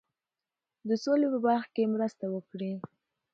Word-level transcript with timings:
د 0.87 0.89
سولي 1.03 1.27
په 1.33 1.39
برخه 1.45 1.69
کې 1.75 1.91
مرسته 1.93 2.25
وکړي. 2.29 2.73